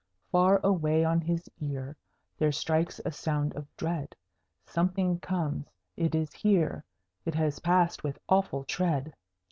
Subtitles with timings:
[0.31, 1.95] Far away on his ear
[2.39, 4.15] There strikes a sound of dread:
[4.65, 5.67] Something comes!
[5.95, 6.83] it is here!
[7.23, 9.13] It is passed with awful tread.